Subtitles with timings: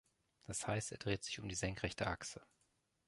[0.45, 2.41] Das heißt, er dreht sich um die senkrechte Achse.